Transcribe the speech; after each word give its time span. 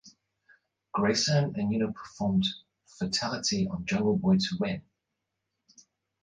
Grayson 0.93 1.53
and 1.55 1.71
Uno 1.71 1.91
performed 1.91 2.47
Fatality 2.97 3.67
on 3.69 3.85
Jungle 3.85 4.17
Boy 4.17 4.37
to 4.37 4.57
win. 4.59 4.81